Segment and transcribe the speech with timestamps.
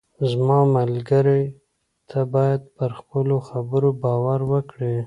[0.29, 1.43] زما ملګری،
[2.09, 4.95] ته باید پر خپلو خبرو باور وکړې.